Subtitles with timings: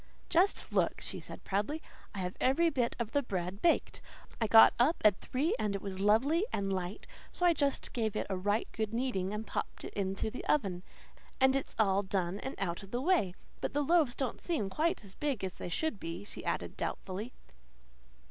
[0.29, 1.79] "Just look," she said proudly.
[2.15, 4.01] "I have every bit of the bread baked.
[4.41, 8.15] I got up at three, and it was lovely and light, so I just gave
[8.15, 10.81] it a right good kneading and popped it into the oven.
[11.39, 13.35] And it's all done and out of the way.
[13.59, 17.31] But the loaves don't seem quite as big as they should be," she added doubtfully.